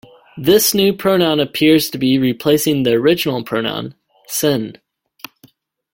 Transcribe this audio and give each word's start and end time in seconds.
This 0.35 0.73
new 0.73 0.93
pronoun 0.93 1.39
appears 1.39 1.91
to 1.91 1.99
be 1.99 2.17
replacing 2.17 2.81
the 2.81 2.93
original 2.93 3.43
pronoun 3.43 3.93
"sinn". 4.25 4.79